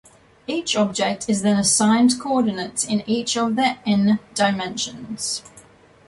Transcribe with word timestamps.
Each 0.47 0.75
object 0.75 1.29
is 1.29 1.43
then 1.43 1.59
assigned 1.59 2.19
coordinates 2.19 2.83
in 2.83 3.03
each 3.07 3.37
of 3.37 3.55
the 3.55 3.77
"N" 3.87 4.17
dimensions. 4.33 5.43